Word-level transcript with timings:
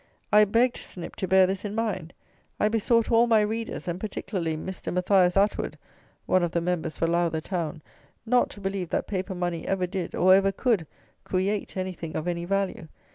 I 0.33 0.45
begged 0.45 0.77
Snip 0.77 1.15
to 1.17 1.27
bear 1.27 1.45
this 1.45 1.63
in 1.63 1.75
mind. 1.75 2.15
I 2.59 2.69
besought 2.69 3.11
all 3.11 3.27
my 3.27 3.41
readers, 3.41 3.87
and 3.87 3.99
particularly 3.99 4.57
Mr. 4.57 4.91
Mathias 4.91 5.37
Atwood 5.37 5.77
(one 6.25 6.41
of 6.41 6.53
the 6.53 6.59
members 6.59 6.97
for 6.97 7.07
Lowther 7.07 7.39
town), 7.39 7.83
not 8.25 8.49
to 8.49 8.59
believe 8.61 8.89
that 8.89 9.05
paper 9.05 9.35
money 9.35 9.67
ever 9.67 9.85
did, 9.85 10.15
or 10.15 10.33
ever 10.33 10.51
could, 10.51 10.87
create 11.23 11.77
anything 11.77 12.15
of 12.15 12.27
any 12.27 12.45
value. 12.45 12.87